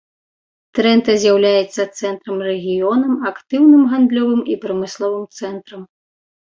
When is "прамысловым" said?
4.67-5.25